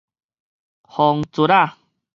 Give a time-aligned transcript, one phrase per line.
[0.81, 1.77] 風捽仔